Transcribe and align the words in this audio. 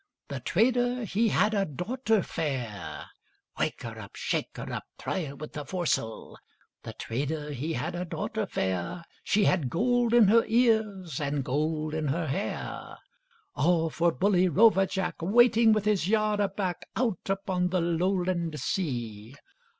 The 0.29 0.39
trader 0.39 1.03
he 1.03 1.27
had 1.27 1.53
a 1.53 1.63
daughter 1.63 2.23
fair— 2.23 3.05
Wake 3.59 3.83
her 3.83 3.99
up! 3.99 4.15
Shake 4.15 4.57
her 4.57 4.73
up! 4.73 4.85
Try 4.97 5.25
her 5.25 5.35
with 5.35 5.53
the 5.53 5.63
foresail 5.63 6.39
The 6.81 6.93
trader 6.93 7.51
he 7.51 7.73
had 7.73 7.93
a 7.93 8.03
daughter 8.03 8.47
fair, 8.47 9.03
She 9.23 9.43
had 9.45 9.69
gold 9.69 10.15
in 10.15 10.27
her 10.27 10.43
ears, 10.47 11.21
and 11.21 11.43
gold 11.45 11.93
in 11.93 12.07
her 12.07 12.25
hair: 12.25 12.97
All 13.53 13.91
for 13.91 14.11
bully 14.11 14.49
rover 14.49 14.87
Jack, 14.87 15.21
Waiting 15.21 15.71
with 15.71 15.85
his 15.85 16.09
yard 16.09 16.39
aback, 16.39 16.89
Out 16.95 17.19
upon 17.29 17.67
the 17.69 17.79
Lowland 17.79 18.59
sea! 18.59 19.35